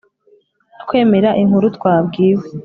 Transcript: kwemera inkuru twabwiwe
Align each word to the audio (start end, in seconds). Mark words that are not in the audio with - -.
kwemera 0.87 1.29
inkuru 1.41 1.67
twabwiwe 1.77 2.45